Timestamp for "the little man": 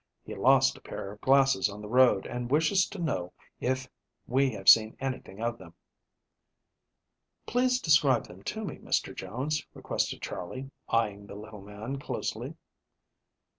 11.27-11.99